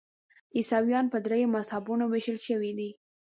عیسویان 0.57 1.05
په 1.13 1.17
دریو 1.25 1.53
مذهبونو 1.55 2.03
ویشل 2.07 2.37
شوي 2.47 2.71
دي. 2.77 2.89